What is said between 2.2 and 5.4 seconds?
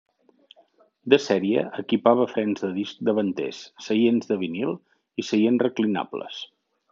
frens de disc davanters, seients de vinil i